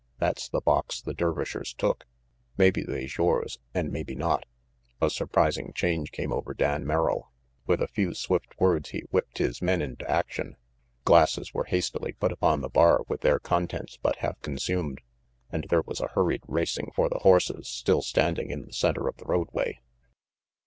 [0.17, 2.05] That's the box the Dervishers took.
[2.57, 4.47] Mabbe they's yores, an' mabbe not."
[4.99, 7.31] A surprising change came over Dan Merrill.
[7.67, 10.55] With a few swift words he whipped his men into action.
[11.05, 15.01] Glasses were hastily put upon the bar with their contents but half consumed,
[15.51, 19.17] and there was a hurried racing for the horses still standing in the center of
[19.17, 19.81] the roadway.